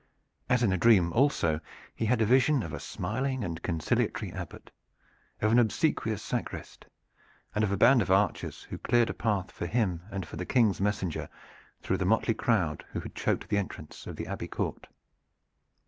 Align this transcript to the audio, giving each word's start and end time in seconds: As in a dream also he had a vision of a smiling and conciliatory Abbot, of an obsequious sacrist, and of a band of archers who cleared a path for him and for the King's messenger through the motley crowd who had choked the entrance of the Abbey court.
As 0.49 0.63
in 0.63 0.73
a 0.73 0.79
dream 0.79 1.13
also 1.13 1.59
he 1.93 2.05
had 2.05 2.23
a 2.23 2.25
vision 2.25 2.63
of 2.63 2.73
a 2.73 2.79
smiling 2.79 3.43
and 3.43 3.61
conciliatory 3.61 4.31
Abbot, 4.33 4.71
of 5.43 5.51
an 5.51 5.59
obsequious 5.59 6.23
sacrist, 6.23 6.87
and 7.53 7.63
of 7.63 7.71
a 7.71 7.77
band 7.77 8.01
of 8.01 8.09
archers 8.09 8.63
who 8.63 8.79
cleared 8.79 9.11
a 9.11 9.13
path 9.13 9.51
for 9.51 9.67
him 9.67 10.01
and 10.09 10.25
for 10.27 10.37
the 10.37 10.45
King's 10.47 10.81
messenger 10.81 11.29
through 11.83 11.97
the 11.97 12.05
motley 12.05 12.33
crowd 12.33 12.83
who 12.93 12.99
had 13.01 13.13
choked 13.13 13.47
the 13.49 13.59
entrance 13.59 14.07
of 14.07 14.15
the 14.15 14.25
Abbey 14.25 14.47
court. 14.47 14.87